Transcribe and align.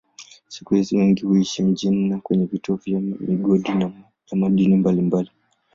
Siku 0.47 0.75
hizi 0.75 0.97
wengi 0.97 1.25
huishi 1.25 1.63
mjini 1.63 2.09
na 2.09 2.19
kwenye 2.19 2.45
vituo 2.45 2.75
vya 2.75 2.99
migodi 2.99 3.69
ya 4.27 4.37
madini 4.37 4.75
mbalimbali. 4.75 5.31